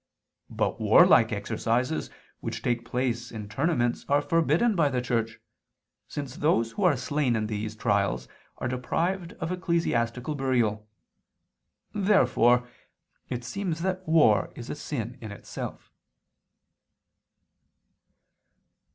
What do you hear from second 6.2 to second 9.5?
those who are slain in these trials are deprived